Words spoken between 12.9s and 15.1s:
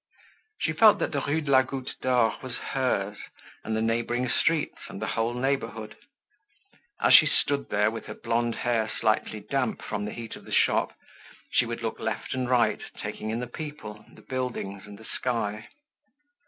taking in the people, the buildings, and the